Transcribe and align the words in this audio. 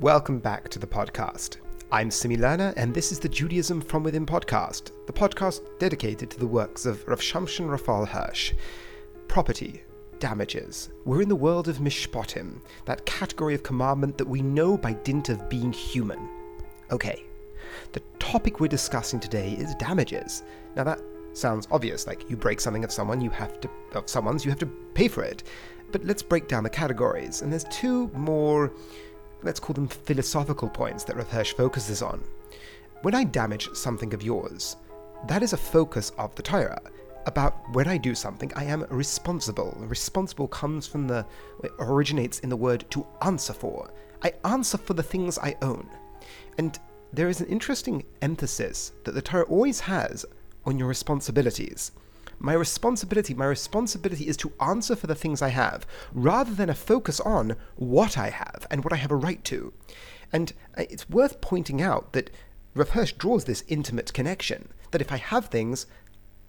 Welcome 0.00 0.40
back 0.40 0.68
to 0.70 0.80
the 0.80 0.88
podcast. 0.88 1.58
I'm 1.92 2.10
Simi 2.10 2.36
Lerner, 2.36 2.74
and 2.76 2.92
this 2.92 3.12
is 3.12 3.20
the 3.20 3.28
Judaism 3.28 3.80
from 3.80 4.02
Within 4.02 4.26
podcast, 4.26 4.90
the 5.06 5.12
podcast 5.12 5.60
dedicated 5.78 6.32
to 6.32 6.38
the 6.38 6.48
works 6.48 6.84
of 6.84 7.06
Rav 7.06 7.20
Shamshon 7.20 7.70
Raphael 7.70 8.04
Hirsch. 8.04 8.54
Property, 9.28 9.84
damages. 10.18 10.90
We're 11.04 11.22
in 11.22 11.28
the 11.28 11.36
world 11.36 11.68
of 11.68 11.78
mishpatim, 11.78 12.60
that 12.86 13.06
category 13.06 13.54
of 13.54 13.62
commandment 13.62 14.18
that 14.18 14.26
we 14.26 14.42
know 14.42 14.76
by 14.76 14.94
dint 14.94 15.28
of 15.28 15.48
being 15.48 15.72
human. 15.72 16.28
Okay, 16.90 17.22
the 17.92 18.02
topic 18.18 18.58
we're 18.58 18.66
discussing 18.66 19.20
today 19.20 19.52
is 19.52 19.76
damages. 19.76 20.42
Now 20.74 20.82
that 20.84 21.00
sounds 21.34 21.68
obvious, 21.70 22.08
like 22.08 22.28
you 22.28 22.36
break 22.36 22.60
something 22.60 22.82
of 22.82 22.90
someone, 22.90 23.20
you 23.20 23.30
have 23.30 23.60
to 23.60 23.70
of 23.92 24.08
someone's, 24.08 24.44
you 24.44 24.50
have 24.50 24.58
to 24.58 24.66
pay 24.66 25.06
for 25.06 25.22
it. 25.22 25.44
But 25.92 26.04
let's 26.04 26.22
break 26.22 26.48
down 26.48 26.64
the 26.64 26.70
categories, 26.70 27.42
and 27.42 27.52
there's 27.52 27.64
two 27.70 28.08
more 28.08 28.72
let's 29.44 29.60
call 29.60 29.74
them 29.74 29.88
philosophical 29.88 30.68
points 30.68 31.04
that 31.04 31.16
Rav 31.16 31.48
focuses 31.48 32.02
on. 32.02 32.22
When 33.02 33.14
I 33.14 33.24
damage 33.24 33.68
something 33.74 34.14
of 34.14 34.22
yours, 34.22 34.76
that 35.28 35.42
is 35.42 35.52
a 35.52 35.58
focus 35.58 36.10
of 36.18 36.34
the 36.34 36.42
Torah. 36.42 36.80
About 37.26 37.54
when 37.72 37.88
I 37.88 37.96
do 37.96 38.14
something, 38.14 38.52
I 38.56 38.64
am 38.64 38.86
responsible. 38.90 39.74
Responsible 39.78 40.48
comes 40.48 40.86
from 40.86 41.06
the, 41.06 41.24
originates 41.78 42.40
in 42.40 42.48
the 42.48 42.56
word 42.56 42.84
to 42.90 43.06
answer 43.22 43.52
for. 43.52 43.90
I 44.22 44.32
answer 44.44 44.78
for 44.78 44.94
the 44.94 45.02
things 45.02 45.38
I 45.38 45.56
own. 45.62 45.88
And 46.58 46.78
there 47.12 47.28
is 47.28 47.40
an 47.40 47.46
interesting 47.46 48.04
emphasis 48.22 48.92
that 49.04 49.12
the 49.12 49.22
Torah 49.22 49.44
always 49.44 49.80
has 49.80 50.26
on 50.66 50.78
your 50.78 50.88
responsibilities. 50.88 51.92
My 52.44 52.52
responsibility, 52.52 53.32
my 53.32 53.46
responsibility 53.46 54.28
is 54.28 54.36
to 54.36 54.52
answer 54.60 54.94
for 54.94 55.06
the 55.06 55.14
things 55.14 55.40
I 55.40 55.48
have, 55.48 55.86
rather 56.12 56.52
than 56.52 56.68
a 56.68 56.74
focus 56.74 57.18
on 57.20 57.56
what 57.76 58.18
I 58.18 58.28
have 58.28 58.66
and 58.70 58.84
what 58.84 58.92
I 58.92 58.96
have 58.96 59.10
a 59.10 59.16
right 59.16 59.42
to. 59.44 59.72
And 60.30 60.52
uh, 60.76 60.84
it's 60.90 61.08
worth 61.08 61.40
pointing 61.40 61.80
out 61.80 62.12
that 62.12 62.28
Hirsch 62.76 63.12
draws 63.12 63.46
this 63.46 63.64
intimate 63.66 64.12
connection 64.12 64.68
that 64.90 65.00
if 65.00 65.10
I 65.10 65.16
have 65.16 65.46
things, 65.46 65.86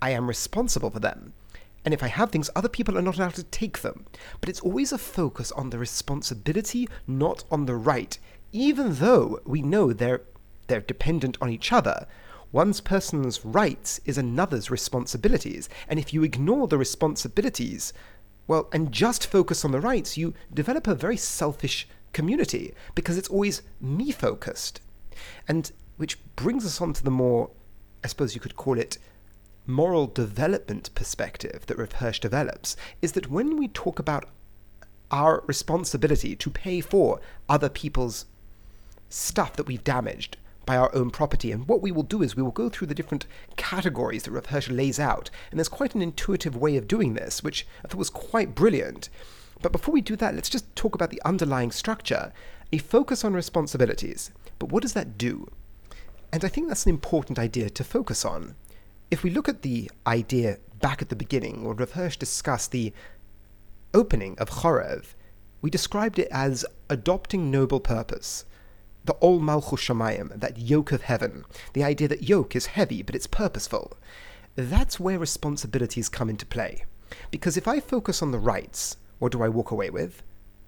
I 0.02 0.09
am 0.09 0.27
responsible 0.27 0.89
for 0.89 0.99
them. 0.99 1.31
And 1.85 1.93
if 1.93 2.03
I 2.03 2.07
have 2.07 2.30
things, 2.30 2.49
other 2.57 2.67
people 2.67 2.97
are 2.97 3.02
not 3.02 3.15
allowed 3.15 3.35
to 3.35 3.43
take 3.43 3.80
them. 3.80 4.05
But 4.41 4.49
it's 4.49 4.59
always 4.59 4.91
a 4.91 4.97
focus 4.97 5.53
on 5.53 5.69
the 5.69 5.80
responsibility, 5.80 6.89
not 7.07 7.45
on 7.49 7.67
the 7.67 7.75
right, 7.75 8.19
even 8.52 8.95
though 8.95 9.39
we 9.45 9.61
know 9.61 9.93
they're, 9.93 10.23
they're 10.67 10.81
dependent 10.81 11.37
on 11.39 11.52
each 11.52 11.71
other. 11.71 12.05
One's 12.56 12.80
person's 12.80 13.44
rights 13.44 14.00
is 14.06 14.17
another's 14.17 14.72
responsibilities, 14.72 15.67
and 15.89 16.00
if 16.00 16.14
you 16.14 16.23
ignore 16.23 16.70
the 16.70 16.78
responsibilities, 16.78 17.92
well, 18.48 18.70
and 18.72 18.94
just 18.94 19.28
focus 19.28 19.66
on 19.66 19.73
the 19.73 19.81
rights, 19.81 20.16
you 20.16 20.34
develop 20.53 20.88
a 20.88 20.95
very 20.95 21.17
selfish 21.17 21.86
community 22.14 22.73
because 22.95 23.17
it's 23.17 23.28
always 23.28 23.61
me 23.81 24.09
focused. 24.09 24.80
And 25.50 25.70
which 25.98 26.17
brings 26.38 26.66
us 26.66 26.80
on 26.80 26.94
to 26.94 27.03
the 27.03 27.11
more, 27.11 27.50
I 28.06 28.08
suppose 28.08 28.36
you 28.36 28.39
could 28.39 28.56
call 28.56 28.80
it, 28.80 29.00
moral 29.66 30.08
development 30.08 30.95
perspective 30.95 31.66
that 31.66 31.92
Hirsch 31.95 32.20
develops, 32.22 32.78
is 33.02 33.11
that 33.11 33.30
when 33.30 33.58
we 33.58 33.67
talk 33.67 34.00
about 34.00 34.30
our 35.11 35.44
responsibility 35.45 36.38
to 36.38 36.50
pay 36.50 36.80
for 36.80 37.20
other 37.50 37.67
people's 37.67 38.28
stuff 39.09 39.58
that 39.58 39.67
we've 39.67 39.83
damaged, 39.83 40.38
by 40.66 40.77
our 40.77 40.94
own 40.95 41.09
property. 41.11 41.52
And 41.52 41.67
what 41.67 41.81
we 41.81 41.91
will 41.91 42.03
do 42.03 42.21
is 42.21 42.35
we 42.35 42.44
will 42.44 42.52
go 42.52 42.69
through 42.69 42.88
the 42.88 42.95
different 42.95 43.25
categories 43.55 44.23
that 44.23 44.31
Rav 44.31 44.69
lays 44.69 44.99
out. 44.99 45.30
And 45.52 45.59
there's 45.59 45.69
quite 45.69 45.95
an 45.95 46.02
intuitive 46.02 46.55
way 46.55 46.77
of 46.77 46.88
doing 46.88 47.13
this, 47.13 47.44
which 47.44 47.67
I 47.83 47.88
thought 47.88 47.97
was 47.97 48.09
quite 48.09 48.55
brilliant. 48.55 49.09
But 49.61 49.71
before 49.71 49.93
we 49.93 50.02
do 50.02 50.16
that, 50.17 50.36
let's 50.36 50.49
just 50.49 50.75
talk 50.75 50.95
about 50.95 51.09
the 51.09 51.21
underlying 51.23 51.71
structure 51.71 52.33
a 52.71 52.77
focus 52.77 53.23
on 53.23 53.33
responsibilities. 53.33 54.31
But 54.59 54.71
what 54.71 54.81
does 54.81 54.93
that 54.93 55.17
do? 55.17 55.47
And 56.31 56.43
I 56.43 56.47
think 56.47 56.67
that's 56.67 56.86
an 56.86 56.89
important 56.89 57.39
idea 57.39 57.69
to 57.69 57.83
focus 57.83 58.25
on. 58.25 58.55
If 59.11 59.23
we 59.23 59.30
look 59.30 59.47
at 59.47 59.61
the 59.61 59.89
idea 60.05 60.58
back 60.82 61.02
at 61.02 61.09
the 61.09 61.15
beginning, 61.15 61.64
where 61.64 61.76
Rav 61.76 61.92
Hirsch 61.92 62.17
discussed 62.17 62.71
the 62.71 62.92
opening 63.93 64.37
of 64.39 64.49
Chorev, 64.49 65.14
we 65.61 65.70
described 65.70 66.20
it 66.20 66.27
as 66.32 66.65
adopting 66.89 67.49
noble 67.49 67.80
purpose 67.80 68.45
the 69.05 69.16
Ol 69.21 69.39
Malchus 69.39 69.82
Shamayim, 69.82 70.39
that 70.39 70.58
yoke 70.58 70.92
of 70.92 71.04
heaven, 71.04 71.45
the 71.73 71.83
idea 71.83 72.08
that 72.08 72.23
yoke 72.23 72.55
is 72.55 72.67
heavy 72.67 73.04
but 73.04 73.16
it's 73.16 73.27
purposeful. 73.27 73.98
That's 74.55 74.99
where 74.99 75.20
responsibilities 75.20 76.10
come 76.10 76.30
into 76.30 76.45
play. 76.45 76.86
Because 77.30 77.58
if 77.58 77.67
I 77.67 77.80
focus 77.80 78.21
on 78.21 78.32
the 78.32 78.39
rights, 78.39 78.98
what 79.20 79.32
do 79.32 79.44
I 79.44 79.49
walk 79.49 79.71
away 79.71 79.89
with? 79.89 80.23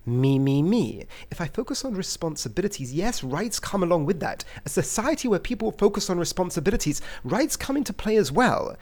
Me, 0.06 0.40
me, 0.40 0.62
me. 0.62 1.06
If 1.31 1.42
I 1.42 1.47
focus 1.47 1.84
on 1.84 1.94
responsibilities, 1.94 2.94
yes, 2.94 3.24
rights 3.24 3.59
come 3.59 3.84
along 3.84 4.06
with 4.06 4.20
that. 4.22 4.44
A 4.66 4.70
society 4.70 5.28
where 5.28 5.40
people 5.40 5.72
focus 5.72 6.09
on 6.09 6.18
responsibilities, 6.18 7.02
rights 7.24 7.58
come 7.58 7.76
into 7.76 7.92
play 7.92 8.16
as 8.16 8.31
well. 8.31 8.78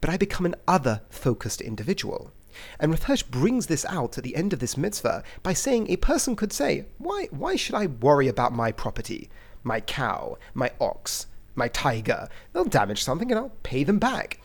But 0.00 0.10
I 0.10 0.16
become 0.16 0.44
an 0.44 0.56
other 0.68 1.00
focused 1.08 1.60
individual. 1.60 2.32
And 2.78 2.92
Rav 2.92 3.04
Hirsch 3.04 3.22
brings 3.22 3.66
this 3.66 3.84
out 3.86 4.18
at 4.18 4.24
the 4.24 4.36
end 4.36 4.52
of 4.52 4.58
this 4.58 4.76
mitzvah 4.76 5.22
by 5.42 5.52
saying 5.52 5.90
a 5.90 5.96
person 5.96 6.36
could 6.36 6.52
say, 6.52 6.86
why, 6.98 7.28
why 7.30 7.56
should 7.56 7.74
I 7.74 7.86
worry 7.86 8.28
about 8.28 8.52
my 8.52 8.72
property, 8.72 9.30
my 9.62 9.80
cow, 9.80 10.38
my 10.54 10.70
ox, 10.80 11.26
my 11.54 11.68
tiger? 11.68 12.28
They'll 12.52 12.64
damage 12.64 13.02
something 13.02 13.30
and 13.30 13.38
I'll 13.38 13.52
pay 13.62 13.84
them 13.84 13.98
back. 13.98 14.40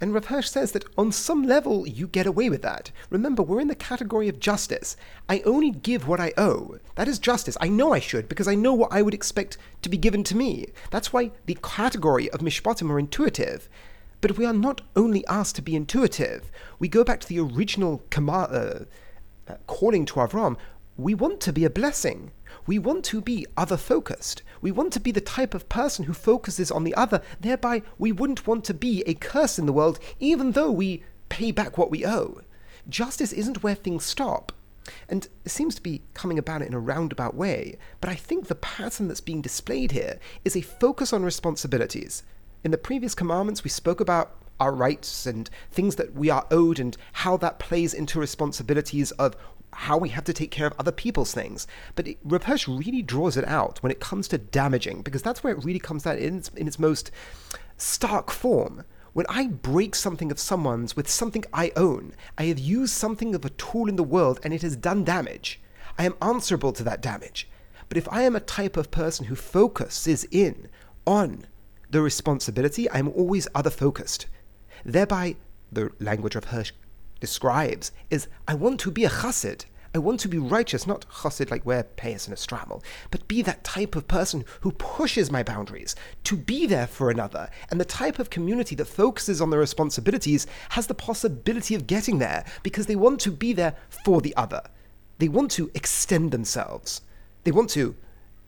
And 0.00 0.14
Rav 0.14 0.26
Hirsch 0.26 0.48
says 0.48 0.72
that 0.72 0.84
on 0.96 1.10
some 1.10 1.42
level 1.42 1.86
you 1.86 2.06
get 2.06 2.26
away 2.26 2.48
with 2.48 2.62
that. 2.62 2.92
Remember, 3.10 3.42
we're 3.42 3.60
in 3.60 3.66
the 3.66 3.74
category 3.74 4.28
of 4.28 4.38
justice. 4.38 4.96
I 5.28 5.40
only 5.44 5.72
give 5.72 6.06
what 6.06 6.20
I 6.20 6.32
owe. 6.36 6.78
That 6.94 7.08
is 7.08 7.18
justice. 7.18 7.56
I 7.60 7.68
know 7.68 7.92
I 7.92 7.98
should 7.98 8.28
because 8.28 8.46
I 8.46 8.54
know 8.54 8.74
what 8.74 8.92
I 8.92 9.02
would 9.02 9.14
expect 9.14 9.58
to 9.82 9.88
be 9.88 9.96
given 9.96 10.22
to 10.24 10.36
me. 10.36 10.66
That's 10.90 11.12
why 11.12 11.32
the 11.46 11.58
category 11.62 12.30
of 12.30 12.40
mishpatim 12.40 12.90
are 12.90 12.98
intuitive. 12.98 13.68
But 14.20 14.36
we 14.36 14.44
are 14.44 14.52
not 14.52 14.80
only 14.96 15.26
asked 15.26 15.56
to 15.56 15.62
be 15.62 15.76
intuitive. 15.76 16.50
We 16.78 16.88
go 16.88 17.04
back 17.04 17.20
to 17.20 17.28
the 17.28 17.38
original 17.38 18.02
command, 18.10 18.52
uh, 18.52 18.84
uh, 19.48 19.56
calling 19.66 20.04
to 20.06 20.14
Avram. 20.14 20.56
We 20.96 21.14
want 21.14 21.40
to 21.42 21.52
be 21.52 21.64
a 21.64 21.70
blessing. 21.70 22.32
We 22.66 22.78
want 22.78 23.04
to 23.06 23.20
be 23.20 23.46
other 23.56 23.76
focused. 23.76 24.42
We 24.60 24.72
want 24.72 24.92
to 24.94 25.00
be 25.00 25.12
the 25.12 25.20
type 25.20 25.54
of 25.54 25.68
person 25.68 26.06
who 26.06 26.12
focuses 26.12 26.70
on 26.70 26.82
the 26.84 26.94
other. 26.94 27.22
Thereby, 27.40 27.82
we 27.98 28.10
wouldn't 28.10 28.46
want 28.46 28.64
to 28.64 28.74
be 28.74 29.02
a 29.06 29.14
curse 29.14 29.58
in 29.58 29.66
the 29.66 29.72
world, 29.72 30.00
even 30.18 30.52
though 30.52 30.72
we 30.72 31.04
pay 31.28 31.52
back 31.52 31.78
what 31.78 31.90
we 31.90 32.04
owe. 32.04 32.40
Justice 32.88 33.32
isn't 33.32 33.62
where 33.62 33.74
things 33.74 34.04
stop. 34.04 34.52
And 35.08 35.28
it 35.44 35.50
seems 35.50 35.74
to 35.76 35.82
be 35.82 36.02
coming 36.14 36.38
about 36.38 36.62
it 36.62 36.68
in 36.68 36.74
a 36.74 36.80
roundabout 36.80 37.34
way, 37.34 37.76
but 38.00 38.10
I 38.10 38.14
think 38.14 38.46
the 38.46 38.54
pattern 38.54 39.08
that's 39.08 39.20
being 39.20 39.42
displayed 39.42 39.92
here 39.92 40.18
is 40.44 40.56
a 40.56 40.62
focus 40.62 41.12
on 41.12 41.24
responsibilities, 41.24 42.22
in 42.64 42.70
the 42.70 42.78
previous 42.78 43.14
commandments, 43.14 43.64
we 43.64 43.70
spoke 43.70 44.00
about 44.00 44.34
our 44.60 44.72
rights 44.72 45.26
and 45.26 45.48
things 45.70 45.96
that 45.96 46.14
we 46.14 46.30
are 46.30 46.46
owed 46.50 46.80
and 46.80 46.96
how 47.12 47.36
that 47.36 47.58
plays 47.58 47.94
into 47.94 48.18
responsibilities 48.18 49.12
of 49.12 49.36
how 49.72 49.96
we 49.96 50.08
have 50.08 50.24
to 50.24 50.32
take 50.32 50.50
care 50.50 50.66
of 50.66 50.74
other 50.78 50.90
people's 50.90 51.32
things. 51.32 51.66
But 51.94 52.08
Rav 52.24 52.64
really 52.66 53.02
draws 53.02 53.36
it 53.36 53.46
out 53.46 53.82
when 53.82 53.92
it 53.92 54.00
comes 54.00 54.26
to 54.28 54.38
damaging, 54.38 55.02
because 55.02 55.22
that's 55.22 55.44
where 55.44 55.52
it 55.52 55.64
really 55.64 55.78
comes 55.78 56.06
out 56.06 56.18
in 56.18 56.38
its, 56.38 56.48
in 56.50 56.66
its 56.66 56.78
most 56.78 57.10
stark 57.76 58.30
form. 58.30 58.84
When 59.12 59.26
I 59.28 59.48
break 59.48 59.94
something 59.94 60.30
of 60.30 60.38
someone's 60.38 60.96
with 60.96 61.08
something 61.08 61.44
I 61.52 61.72
own, 61.76 62.14
I 62.36 62.44
have 62.44 62.58
used 62.58 62.94
something 62.94 63.34
of 63.34 63.44
a 63.44 63.50
tool 63.50 63.88
in 63.88 63.96
the 63.96 64.02
world 64.02 64.40
and 64.42 64.52
it 64.52 64.62
has 64.62 64.76
done 64.76 65.04
damage. 65.04 65.60
I 65.98 66.04
am 66.04 66.14
answerable 66.22 66.72
to 66.72 66.84
that 66.84 67.02
damage. 67.02 67.48
But 67.88 67.98
if 67.98 68.08
I 68.12 68.22
am 68.22 68.36
a 68.36 68.40
type 68.40 68.76
of 68.76 68.90
person 68.90 69.26
who 69.26 69.34
focuses 69.34 70.24
in 70.30 70.68
on 71.06 71.46
the 71.90 72.02
responsibility, 72.02 72.90
I'm 72.90 73.08
always 73.08 73.48
other 73.54 73.70
focused. 73.70 74.26
Thereby, 74.84 75.36
the 75.72 75.90
language 76.00 76.36
of 76.36 76.44
Hirsch 76.44 76.72
describes 77.20 77.92
is 78.10 78.28
I 78.46 78.54
want 78.54 78.80
to 78.80 78.90
be 78.90 79.04
a 79.04 79.10
chassid. 79.10 79.64
I 79.94 79.98
want 79.98 80.20
to 80.20 80.28
be 80.28 80.38
righteous, 80.38 80.86
not 80.86 81.06
chassid 81.08 81.50
like 81.50 81.64
wear 81.64 81.84
payas 81.96 82.26
and 82.26 82.34
a 82.34 82.36
shtreimel, 82.36 82.82
but 83.10 83.26
be 83.26 83.40
that 83.42 83.64
type 83.64 83.96
of 83.96 84.06
person 84.06 84.44
who 84.60 84.72
pushes 84.72 85.30
my 85.30 85.42
boundaries, 85.42 85.96
to 86.24 86.36
be 86.36 86.66
there 86.66 86.86
for 86.86 87.10
another. 87.10 87.48
And 87.70 87.80
the 87.80 87.86
type 87.86 88.18
of 88.18 88.28
community 88.28 88.74
that 88.76 88.84
focuses 88.84 89.40
on 89.40 89.48
their 89.48 89.60
responsibilities 89.60 90.46
has 90.70 90.86
the 90.86 90.94
possibility 90.94 91.74
of 91.74 91.86
getting 91.86 92.18
there 92.18 92.44
because 92.62 92.86
they 92.86 92.96
want 92.96 93.18
to 93.20 93.30
be 93.30 93.54
there 93.54 93.76
for 94.04 94.20
the 94.20 94.36
other. 94.36 94.62
They 95.18 95.28
want 95.28 95.50
to 95.52 95.70
extend 95.74 96.32
themselves. 96.32 97.00
They 97.44 97.50
want 97.50 97.70
to 97.70 97.96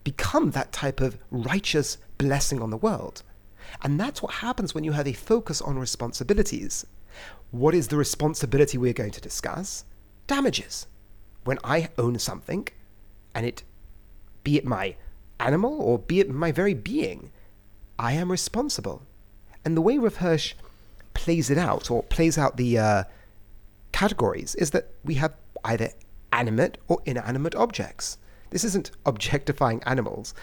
become 0.03 0.51
that 0.51 0.71
type 0.71 1.01
of 1.01 1.17
righteous 1.31 1.97
blessing 2.17 2.61
on 2.61 2.69
the 2.69 2.77
world. 2.77 3.23
And 3.81 3.99
that's 3.99 4.21
what 4.21 4.35
happens 4.35 4.73
when 4.73 4.83
you 4.83 4.91
have 4.93 5.07
a 5.07 5.13
focus 5.13 5.61
on 5.61 5.79
responsibilities. 5.79 6.85
What 7.51 7.73
is 7.73 7.87
the 7.87 7.97
responsibility 7.97 8.77
we're 8.77 8.93
going 8.93 9.11
to 9.11 9.21
discuss? 9.21 9.85
Damages. 10.27 10.87
When 11.43 11.59
I 11.63 11.89
own 11.97 12.19
something, 12.19 12.67
and 13.33 13.45
it, 13.45 13.63
be 14.43 14.57
it 14.57 14.65
my 14.65 14.95
animal 15.39 15.81
or 15.81 15.99
be 15.99 16.19
it 16.19 16.29
my 16.29 16.51
very 16.51 16.73
being, 16.73 17.31
I 17.97 18.13
am 18.13 18.31
responsible. 18.31 19.03
And 19.65 19.75
the 19.75 19.81
way 19.81 19.97
Rav 19.97 20.17
Hirsch 20.17 20.53
plays 21.13 21.49
it 21.49 21.57
out, 21.57 21.91
or 21.91 22.03
plays 22.03 22.37
out 22.37 22.57
the 22.57 22.77
uh, 22.77 23.03
categories, 23.91 24.55
is 24.55 24.71
that 24.71 24.89
we 25.03 25.15
have 25.15 25.33
either 25.63 25.89
animate 26.31 26.77
or 26.87 26.99
inanimate 27.05 27.55
objects. 27.55 28.17
This 28.49 28.63
isn't 28.63 28.91
objectifying 29.05 29.83
animals, 29.83 30.33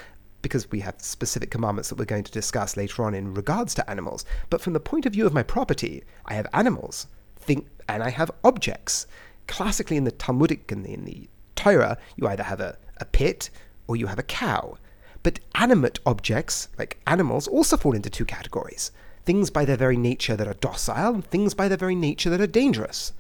because 0.43 0.71
we 0.71 0.81
have 0.81 0.95
specific 0.99 1.51
commandments 1.51 1.89
that 1.89 1.99
we're 1.99 2.05
going 2.05 2.25
to 2.25 2.33
discuss 2.33 2.77
later 2.77 3.03
on 3.05 3.15
in 3.15 3.35
regards 3.35 3.75
to 3.75 3.91
animals. 3.91 4.25
But 4.51 4.61
from 4.61 4.73
the 4.73 4.81
point 4.81 5.07
of 5.07 5.13
view 5.13 5.27
of 5.27 5.35
my 5.35 5.43
property, 5.43 6.05
I 6.27 6.35
have 6.35 6.47
animals, 6.53 7.07
think, 7.37 7.67
and 7.89 8.03
I 8.03 8.11
have 8.11 8.31
objects. 8.45 9.07
Classically, 9.47 9.97
in 9.97 10.05
the 10.05 10.11
Talmudic 10.11 10.71
and 10.71 10.87
in 10.87 11.05
the 11.05 11.29
Torah, 11.57 11.99
you 12.17 12.29
either 12.29 12.45
have 12.45 12.61
a, 12.61 12.77
a 12.99 13.05
pit 13.05 13.51
or 13.87 13.97
you 13.97 14.07
have 14.07 14.19
a 14.19 14.23
cow. 14.23 14.79
But 15.23 15.41
animate 15.55 15.99
objects, 16.07 16.69
like 16.79 17.01
animals, 17.07 17.49
also 17.49 17.77
fall 17.77 17.95
into 17.95 18.11
two 18.11 18.25
categories 18.25 18.93
things 19.25 19.51
by 19.51 19.63
their 19.63 19.77
very 19.77 19.99
nature 19.99 20.37
that 20.37 20.49
are 20.49 20.55
docile, 20.55 21.13
and 21.13 21.23
things 21.23 21.53
by 21.53 21.69
their 21.69 21.77
very 21.77 21.95
nature 21.95 22.31
that 22.31 22.41
are 22.41 22.47
dangerous. 22.47 23.13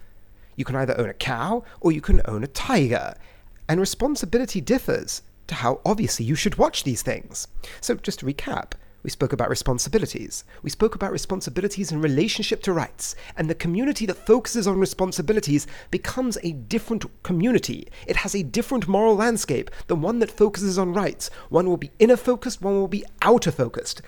You 0.56 0.64
can 0.64 0.74
either 0.76 0.98
own 0.98 1.10
a 1.10 1.12
cow 1.12 1.64
or 1.82 1.92
you 1.92 2.00
can 2.00 2.22
own 2.24 2.42
a 2.42 2.46
tiger, 2.46 3.14
and 3.68 3.78
responsibility 3.78 4.62
differs 4.62 5.20
to 5.48 5.56
how 5.56 5.80
obviously 5.84 6.24
you 6.24 6.34
should 6.34 6.56
watch 6.56 6.84
these 6.84 7.02
things. 7.02 7.48
So, 7.80 7.96
just 7.96 8.20
to 8.20 8.26
recap, 8.26 8.72
we 9.04 9.10
spoke 9.10 9.32
about 9.32 9.48
responsibilities. 9.48 10.44
We 10.62 10.70
spoke 10.70 10.96
about 10.96 11.12
responsibilities 11.12 11.92
in 11.92 12.00
relationship 12.00 12.62
to 12.64 12.72
rights. 12.72 13.14
And 13.36 13.48
the 13.48 13.54
community 13.54 14.06
that 14.06 14.26
focuses 14.26 14.66
on 14.66 14.80
responsibilities 14.80 15.68
becomes 15.92 16.36
a 16.42 16.52
different 16.52 17.04
community. 17.22 17.88
It 18.08 18.16
has 18.16 18.34
a 18.34 18.42
different 18.42 18.88
moral 18.88 19.14
landscape 19.14 19.70
than 19.86 20.02
one 20.02 20.18
that 20.18 20.32
focuses 20.32 20.78
on 20.78 20.94
rights. 20.94 21.30
One 21.48 21.66
will 21.68 21.76
be 21.76 21.92
inner 22.00 22.16
focused, 22.16 22.60
one 22.60 22.74
will 22.74 22.88
be 22.88 23.04
outer 23.22 23.52
focused. 23.52 24.02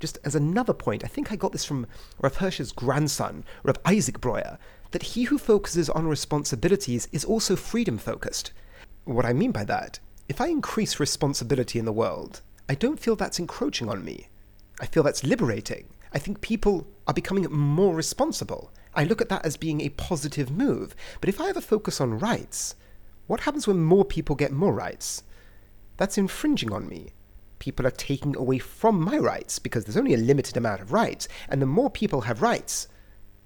Just 0.00 0.18
as 0.24 0.34
another 0.34 0.74
point, 0.74 1.04
I 1.04 1.08
think 1.08 1.30
I 1.30 1.36
got 1.36 1.52
this 1.52 1.64
from 1.64 1.86
Rav 2.20 2.36
Hirsch's 2.36 2.72
grandson, 2.72 3.44
Rav 3.62 3.78
Isaac 3.86 4.20
Breuer, 4.20 4.58
that 4.90 5.02
he 5.04 5.22
who 5.24 5.38
focuses 5.38 5.88
on 5.88 6.08
responsibilities 6.08 7.08
is 7.12 7.24
also 7.24 7.54
freedom 7.54 7.96
focused. 7.96 8.52
What 9.04 9.24
I 9.24 9.32
mean 9.32 9.52
by 9.52 9.64
that, 9.64 10.00
if 10.28 10.40
I 10.40 10.46
increase 10.46 11.00
responsibility 11.00 11.78
in 11.78 11.84
the 11.84 11.92
world, 11.92 12.40
I 12.68 12.74
don't 12.74 13.00
feel 13.00 13.16
that's 13.16 13.38
encroaching 13.38 13.88
on 13.88 14.04
me. 14.04 14.28
I 14.80 14.86
feel 14.86 15.02
that's 15.02 15.24
liberating. 15.24 15.88
I 16.12 16.18
think 16.18 16.40
people 16.40 16.86
are 17.06 17.14
becoming 17.14 17.50
more 17.50 17.94
responsible. 17.94 18.72
I 18.94 19.04
look 19.04 19.20
at 19.20 19.28
that 19.30 19.44
as 19.44 19.56
being 19.56 19.80
a 19.80 19.88
positive 19.90 20.50
move. 20.50 20.94
But 21.20 21.28
if 21.28 21.40
I 21.40 21.46
have 21.46 21.56
a 21.56 21.62
focus 21.62 22.00
on 22.00 22.18
rights, 22.18 22.74
what 23.26 23.40
happens 23.40 23.66
when 23.66 23.82
more 23.82 24.04
people 24.04 24.36
get 24.36 24.52
more 24.52 24.72
rights? 24.72 25.22
That's 25.96 26.18
infringing 26.18 26.72
on 26.72 26.88
me. 26.88 27.12
People 27.58 27.86
are 27.86 27.92
taking 27.92 28.36
away 28.36 28.58
from 28.58 29.00
my 29.00 29.18
rights 29.18 29.58
because 29.58 29.84
there's 29.84 29.96
only 29.96 30.14
a 30.14 30.18
limited 30.18 30.56
amount 30.56 30.80
of 30.80 30.92
rights, 30.92 31.28
and 31.48 31.62
the 31.62 31.66
more 31.66 31.90
people 31.90 32.22
have 32.22 32.42
rights, 32.42 32.88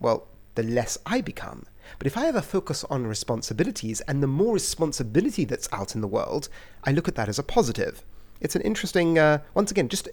well, 0.00 0.29
the 0.55 0.62
less 0.62 0.96
I 1.05 1.20
become. 1.20 1.67
But 1.99 2.06
if 2.06 2.17
I 2.17 2.25
have 2.25 2.37
a 2.37 2.43
focus 2.43 2.85
on 2.85 3.06
responsibilities 3.06 4.00
and 4.03 4.23
the 4.23 4.27
more 4.27 4.55
responsibility 4.55 5.44
that's 5.44 5.69
out 5.73 5.94
in 5.94 6.00
the 6.00 6.09
world, 6.09 6.49
I 6.85 6.93
look 6.93 7.09
at 7.09 7.15
that 7.15 7.29
as 7.29 7.38
a 7.38 7.43
positive. 7.43 8.05
It's 8.41 8.56
an 8.56 8.62
interesting, 8.62 9.19
uh, 9.19 9.38
once 9.55 9.71
again, 9.71 9.88
just 9.88 10.09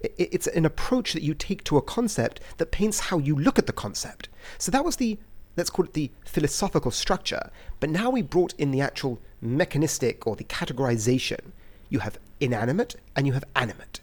it's 0.00 0.46
an 0.46 0.64
approach 0.64 1.12
that 1.12 1.22
you 1.22 1.34
take 1.34 1.64
to 1.64 1.76
a 1.76 1.82
concept 1.82 2.40
that 2.58 2.70
paints 2.70 3.00
how 3.00 3.18
you 3.18 3.34
look 3.36 3.58
at 3.58 3.66
the 3.66 3.72
concept. 3.72 4.28
So 4.58 4.70
that 4.70 4.84
was 4.84 4.96
the, 4.96 5.18
let's 5.56 5.70
call 5.70 5.84
it 5.84 5.94
the 5.94 6.10
philosophical 6.24 6.90
structure. 6.90 7.50
But 7.80 7.90
now 7.90 8.10
we 8.10 8.22
brought 8.22 8.54
in 8.54 8.70
the 8.70 8.80
actual 8.80 9.20
mechanistic 9.40 10.26
or 10.26 10.36
the 10.36 10.44
categorization. 10.44 11.52
You 11.88 12.00
have 12.00 12.18
inanimate 12.40 12.96
and 13.16 13.26
you 13.26 13.32
have 13.32 13.44
animate. 13.56 14.00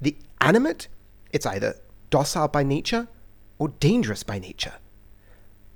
The 0.00 0.16
animate, 0.40 0.88
it's 1.32 1.46
either 1.46 1.76
docile 2.10 2.48
by 2.48 2.62
nature 2.62 3.08
or 3.58 3.68
dangerous 3.68 4.22
by 4.22 4.38
nature. 4.38 4.74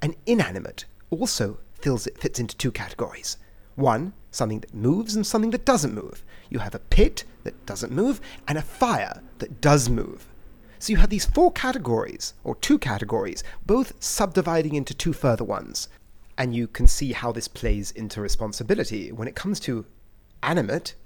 An 0.05 0.15
inanimate 0.27 0.85
also 1.09 1.57
fills, 1.81 2.07
it 2.07 2.19
fits 2.19 2.39
into 2.39 2.55
two 2.55 2.71
categories. 2.71 3.39
One, 3.75 4.13
something 4.31 4.61
that 4.61 4.75
moves 4.75 5.17
and 5.17 5.27
something 5.27 5.51
that 5.53 5.65
doesn't 5.65 5.95
move. 5.95 6.23
You 6.51 6.59
have 6.59 6.75
a 6.75 6.79
pit 6.79 7.25
that 7.45 7.65
doesn't 7.65 7.91
move 7.91 8.21
and 8.47 8.59
a 8.59 8.63
fire 8.63 9.23
that 9.39 9.63
does 9.63 9.89
move. 9.89 10.29
So 10.79 10.93
you 10.93 10.99
have 10.99 11.09
these 11.09 11.25
four 11.25 11.51
categories, 11.53 12.35
or 12.45 12.55
two 12.57 12.79
categories, 12.79 13.43
both 13.65 13.95
subdividing 13.99 14.75
into 14.75 14.93
two 14.93 15.15
further 15.15 15.43
ones. 15.43 15.89
And 16.37 16.55
you 16.55 16.69
can 16.69 16.87
see 16.87 17.13
how 17.13 17.33
this 17.33 17.49
plays 17.49 17.91
into 17.93 18.21
responsibility. 18.21 19.11
When 19.11 19.27
it 19.27 19.35
comes 19.35 19.59
to 19.61 19.87
animate, 20.43 20.97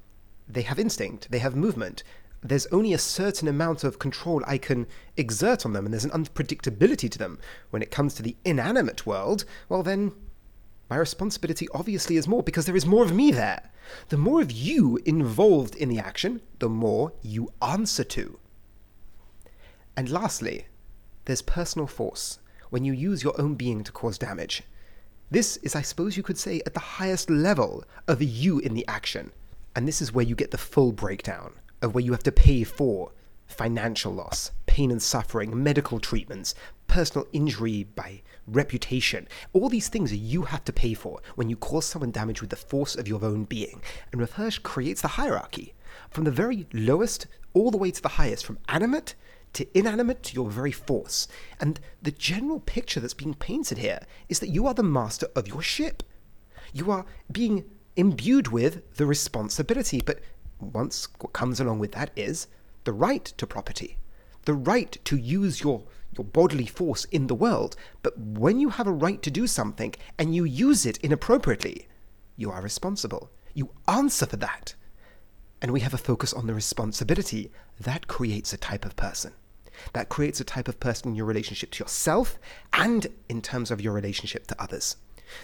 they 0.48 0.62
have 0.62 0.80
instinct, 0.80 1.30
they 1.30 1.38
have 1.38 1.54
movement. 1.54 2.02
There's 2.40 2.66
only 2.66 2.92
a 2.92 2.98
certain 2.98 3.48
amount 3.48 3.82
of 3.82 3.98
control 3.98 4.42
I 4.46 4.58
can 4.58 4.86
exert 5.16 5.66
on 5.66 5.72
them, 5.72 5.84
and 5.84 5.92
there's 5.92 6.04
an 6.04 6.10
unpredictability 6.10 7.10
to 7.10 7.18
them. 7.18 7.38
When 7.70 7.82
it 7.82 7.90
comes 7.90 8.14
to 8.14 8.22
the 8.22 8.36
inanimate 8.44 9.06
world, 9.06 9.44
well, 9.68 9.82
then 9.82 10.12
my 10.88 10.96
responsibility 10.96 11.66
obviously 11.74 12.16
is 12.16 12.28
more 12.28 12.42
because 12.42 12.66
there 12.66 12.76
is 12.76 12.86
more 12.86 13.04
of 13.04 13.12
me 13.12 13.32
there. 13.32 13.70
The 14.08 14.16
more 14.16 14.40
of 14.40 14.52
you 14.52 15.00
involved 15.04 15.74
in 15.74 15.88
the 15.88 15.98
action, 15.98 16.40
the 16.60 16.68
more 16.68 17.12
you 17.22 17.52
answer 17.60 18.04
to. 18.04 18.38
And 19.96 20.08
lastly, 20.08 20.66
there's 21.24 21.42
personal 21.42 21.88
force, 21.88 22.38
when 22.70 22.84
you 22.84 22.92
use 22.92 23.24
your 23.24 23.38
own 23.40 23.56
being 23.56 23.82
to 23.82 23.92
cause 23.92 24.16
damage. 24.16 24.62
This 25.30 25.56
is, 25.58 25.74
I 25.74 25.82
suppose 25.82 26.16
you 26.16 26.22
could 26.22 26.38
say, 26.38 26.62
at 26.64 26.74
the 26.74 26.80
highest 26.80 27.28
level 27.28 27.84
of 28.06 28.22
you 28.22 28.60
in 28.60 28.74
the 28.74 28.86
action. 28.86 29.32
And 29.74 29.88
this 29.88 30.00
is 30.00 30.12
where 30.12 30.24
you 30.24 30.34
get 30.34 30.52
the 30.52 30.58
full 30.58 30.92
breakdown 30.92 31.54
of 31.82 31.94
where 31.94 32.04
you 32.04 32.12
have 32.12 32.22
to 32.24 32.32
pay 32.32 32.64
for 32.64 33.12
financial 33.46 34.12
loss, 34.12 34.52
pain 34.66 34.90
and 34.90 35.02
suffering, 35.02 35.62
medical 35.62 35.98
treatments, 35.98 36.54
personal 36.86 37.26
injury 37.32 37.84
by 37.94 38.22
reputation. 38.46 39.26
All 39.52 39.68
these 39.68 39.88
things 39.88 40.12
you 40.12 40.42
have 40.42 40.64
to 40.64 40.72
pay 40.72 40.94
for 40.94 41.20
when 41.34 41.48
you 41.48 41.56
cause 41.56 41.86
someone 41.86 42.10
damage 42.10 42.40
with 42.40 42.50
the 42.50 42.56
force 42.56 42.94
of 42.94 43.08
your 43.08 43.24
own 43.24 43.44
being. 43.44 43.82
And 44.12 44.20
Hirsch 44.20 44.58
creates 44.58 45.02
the 45.02 45.08
hierarchy 45.08 45.74
from 46.10 46.24
the 46.24 46.30
very 46.30 46.66
lowest 46.72 47.26
all 47.54 47.70
the 47.70 47.76
way 47.76 47.90
to 47.90 48.02
the 48.02 48.08
highest, 48.08 48.44
from 48.44 48.58
animate 48.68 49.14
to 49.54 49.66
inanimate 49.76 50.22
to 50.24 50.34
your 50.34 50.50
very 50.50 50.72
force. 50.72 51.26
And 51.60 51.80
the 52.02 52.10
general 52.10 52.60
picture 52.60 53.00
that's 53.00 53.14
being 53.14 53.34
painted 53.34 53.78
here 53.78 54.00
is 54.28 54.40
that 54.40 54.50
you 54.50 54.66
are 54.66 54.74
the 54.74 54.82
master 54.82 55.28
of 55.34 55.48
your 55.48 55.62
ship. 55.62 56.02
You 56.72 56.90
are 56.90 57.06
being 57.32 57.64
imbued 57.96 58.48
with 58.48 58.94
the 58.96 59.06
responsibility, 59.06 60.00
but 60.04 60.20
once 60.60 61.08
what 61.20 61.32
comes 61.32 61.60
along 61.60 61.78
with 61.78 61.92
that 61.92 62.10
is 62.16 62.46
the 62.84 62.92
right 62.92 63.24
to 63.24 63.46
property, 63.46 63.98
the 64.44 64.54
right 64.54 64.96
to 65.04 65.16
use 65.16 65.62
your, 65.62 65.84
your 66.16 66.24
bodily 66.24 66.66
force 66.66 67.04
in 67.06 67.26
the 67.26 67.34
world. 67.34 67.76
But 68.02 68.18
when 68.18 68.58
you 68.58 68.70
have 68.70 68.86
a 68.86 68.92
right 68.92 69.22
to 69.22 69.30
do 69.30 69.46
something 69.46 69.94
and 70.18 70.34
you 70.34 70.44
use 70.44 70.86
it 70.86 70.98
inappropriately, 70.98 71.88
you 72.36 72.50
are 72.50 72.62
responsible. 72.62 73.30
You 73.54 73.70
answer 73.86 74.26
for 74.26 74.36
that. 74.36 74.74
And 75.60 75.72
we 75.72 75.80
have 75.80 75.94
a 75.94 75.98
focus 75.98 76.32
on 76.32 76.46
the 76.46 76.54
responsibility. 76.54 77.50
That 77.80 78.06
creates 78.06 78.52
a 78.52 78.56
type 78.56 78.84
of 78.84 78.96
person. 78.96 79.32
That 79.92 80.08
creates 80.08 80.40
a 80.40 80.44
type 80.44 80.68
of 80.68 80.80
person 80.80 81.10
in 81.10 81.14
your 81.14 81.26
relationship 81.26 81.70
to 81.72 81.84
yourself 81.84 82.38
and 82.72 83.06
in 83.28 83.42
terms 83.42 83.70
of 83.70 83.80
your 83.80 83.92
relationship 83.92 84.46
to 84.48 84.62
others. 84.62 84.96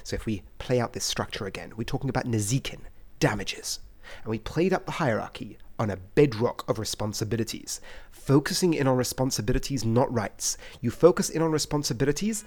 So 0.03 0.15
if 0.15 0.27
we 0.27 0.43
play 0.59 0.81
out 0.81 0.93
this 0.93 1.05
structure 1.05 1.47
again, 1.47 1.73
we're 1.77 1.85
talking 1.85 2.11
about 2.11 2.27
nezikin, 2.27 2.81
damages. 3.21 3.81
And 4.23 4.31
we 4.31 4.39
played 4.39 4.73
up 4.73 4.87
the 4.87 4.93
hierarchy 4.93 5.59
on 5.79 5.91
a 5.91 5.97
bedrock 5.97 6.69
of 6.69 6.79
responsibilities, 6.79 7.81
focusing 8.11 8.75
in 8.75 8.87
on 8.87 8.97
responsibilities, 8.97 9.85
not 9.85 10.13
rights. 10.13 10.57
You 10.81 10.91
focus 10.91 11.31
in 11.31 11.43
on 11.43 11.51
responsibilities, 11.51 12.45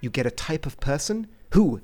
you 0.00 0.10
get 0.10 0.26
a 0.26 0.30
type 0.30 0.66
of 0.66 0.80
person 0.80 1.26
who 1.50 1.80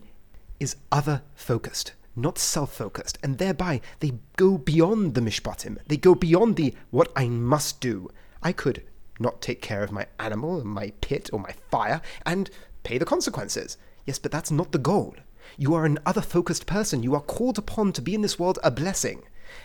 is 0.58 0.76
other 0.90 1.22
focused, 1.34 1.92
not 2.14 2.38
self 2.38 2.72
focused, 2.72 3.18
and 3.22 3.38
thereby 3.38 3.80
they 4.00 4.12
go 4.36 4.56
beyond 4.56 5.14
the 5.14 5.20
mishpatim. 5.20 5.78
They 5.86 5.96
go 5.96 6.14
beyond 6.14 6.56
the 6.56 6.74
what 6.90 7.12
I 7.14 7.28
must 7.28 7.80
do. 7.80 8.10
I 8.42 8.52
could 8.52 8.82
not 9.18 9.40
take 9.40 9.62
care 9.62 9.82
of 9.82 9.92
my 9.92 10.06
animal, 10.18 10.64
my 10.64 10.92
pit, 11.00 11.30
or 11.32 11.40
my 11.40 11.52
fire, 11.70 12.00
and 12.24 12.50
pay 12.84 12.98
the 12.98 13.04
consequences. 13.04 13.76
Yes, 14.06 14.18
but 14.18 14.30
that's 14.30 14.50
not 14.50 14.72
the 14.72 14.78
goal. 14.78 15.16
You 15.56 15.74
are 15.74 15.84
an 15.84 15.98
other 16.04 16.20
focused 16.20 16.66
person. 16.66 17.02
You 17.02 17.14
are 17.14 17.20
called 17.20 17.58
upon 17.58 17.92
to 17.92 18.02
be 18.02 18.14
in 18.14 18.22
this 18.22 18.38
world 18.38 18.58
a 18.62 18.70
blessing. 18.70 19.22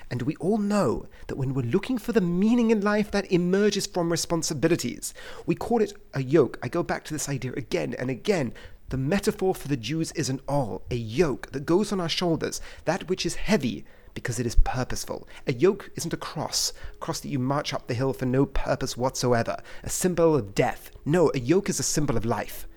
And 0.09 0.21
we 0.23 0.35
all 0.38 0.57
know 0.57 1.07
that 1.27 1.38
when 1.38 1.53
we're 1.53 1.63
looking 1.63 1.97
for 1.97 2.11
the 2.11 2.21
meaning 2.21 2.71
in 2.71 2.81
life 2.81 3.11
that 3.11 3.31
emerges 3.31 3.88
from 3.88 4.11
responsibilities, 4.11 5.13
we 5.45 5.55
call 5.55 5.81
it 5.81 5.93
a 6.13 6.21
yoke. 6.21 6.59
I 6.61 6.67
go 6.67 6.83
back 6.83 7.03
to 7.05 7.13
this 7.13 7.29
idea 7.29 7.53
again 7.53 7.95
and 7.97 8.09
again. 8.09 8.53
The 8.89 8.97
metaphor 8.97 9.55
for 9.55 9.67
the 9.67 9.77
Jews 9.77 10.11
is 10.11 10.29
an 10.29 10.41
ol, 10.47 10.81
a 10.91 10.95
yoke 10.95 11.51
that 11.51 11.65
goes 11.65 11.91
on 11.91 12.00
our 12.00 12.09
shoulders, 12.09 12.59
that 12.85 13.07
which 13.09 13.25
is 13.25 13.35
heavy 13.35 13.85
because 14.13 14.39
it 14.39 14.45
is 14.45 14.55
purposeful. 14.55 15.27
A 15.47 15.53
yoke 15.53 15.89
isn't 15.95 16.13
a 16.13 16.17
cross, 16.17 16.73
a 16.93 16.97
cross 16.97 17.21
that 17.21 17.29
you 17.29 17.39
march 17.39 17.73
up 17.73 17.88
the 17.88 17.93
hill 17.93 18.11
for 18.11 18.25
no 18.25 18.45
purpose 18.45 18.97
whatsoever, 18.97 19.57
a 19.83 19.89
symbol 19.89 20.35
of 20.35 20.53
death. 20.53 20.91
No, 21.05 21.31
a 21.33 21.39
yoke 21.39 21.69
is 21.69 21.79
a 21.79 21.83
symbol 21.83 22.17
of 22.17 22.25
life 22.25 22.67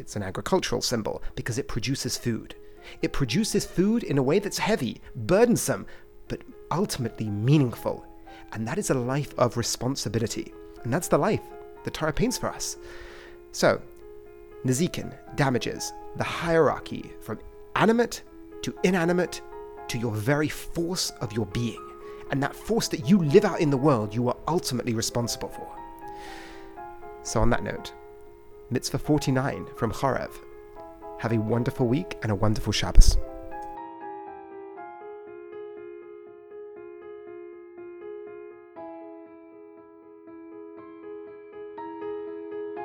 it's 0.00 0.16
an 0.16 0.22
agricultural 0.22 0.82
symbol 0.82 1.22
because 1.34 1.58
it 1.58 1.68
produces 1.68 2.16
food. 2.16 2.54
It 3.02 3.12
produces 3.12 3.64
food 3.64 4.02
in 4.02 4.18
a 4.18 4.22
way 4.22 4.38
that's 4.38 4.58
heavy, 4.58 5.00
burdensome, 5.14 5.86
but 6.28 6.42
ultimately 6.70 7.28
meaningful. 7.28 8.04
And 8.52 8.66
that 8.66 8.78
is 8.78 8.90
a 8.90 8.94
life 8.94 9.34
of 9.38 9.56
responsibility. 9.56 10.52
And 10.82 10.92
that's 10.92 11.08
the 11.08 11.18
life 11.18 11.42
the 11.84 11.90
Torah 11.90 12.12
paints 12.12 12.36
for 12.36 12.48
us. 12.48 12.76
So, 13.52 13.80
Nezikin 14.64 15.16
damages 15.36 15.92
the 16.16 16.24
hierarchy 16.24 17.12
from 17.20 17.38
animate 17.76 18.22
to 18.62 18.74
inanimate 18.84 19.40
to 19.88 19.98
your 19.98 20.12
very 20.12 20.48
force 20.48 21.10
of 21.20 21.32
your 21.32 21.46
being. 21.46 21.82
And 22.30 22.42
that 22.42 22.54
force 22.54 22.88
that 22.88 23.08
you 23.08 23.18
live 23.18 23.44
out 23.44 23.60
in 23.60 23.70
the 23.70 23.76
world, 23.76 24.14
you 24.14 24.28
are 24.28 24.36
ultimately 24.46 24.94
responsible 24.94 25.48
for. 25.48 25.68
So, 27.22 27.40
on 27.40 27.50
that 27.50 27.62
note, 27.62 27.92
Mitzvah 28.72 28.98
49 28.98 29.66
from 29.74 29.90
Chorev. 29.90 30.30
Have 31.18 31.32
a 31.32 31.38
wonderful 31.38 31.88
week 31.88 32.16
and 32.22 32.30
a 32.30 32.36
wonderful 32.36 32.72
Shabbos. 32.72 33.16